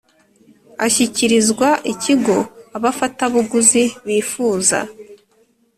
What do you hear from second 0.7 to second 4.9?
Ashyikirizwa ikigo abafatabuguzi bifuza